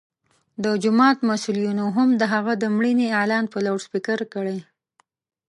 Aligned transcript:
د 0.63 0.65
جومات 0.83 1.17
مسؤلینو 1.29 1.85
هم 1.95 2.09
د 2.21 2.23
هغه 2.33 2.53
د 2.61 2.63
مړینې 2.75 3.07
اعلان 3.17 3.45
په 3.53 3.57
لوډسپیکر 3.65 4.19
کړی. 4.33 4.57